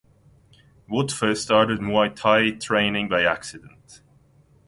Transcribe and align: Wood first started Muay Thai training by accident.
Wood 0.89 1.11
first 1.11 1.43
started 1.43 1.77
Muay 1.79 2.15
Thai 2.15 2.57
training 2.57 3.07
by 3.07 3.21
accident. 3.23 4.01